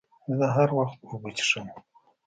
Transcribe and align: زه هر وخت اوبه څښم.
زه 0.37 0.45
هر 0.55 0.69
وخت 0.79 0.99
اوبه 1.09 1.29
څښم. 1.37 1.67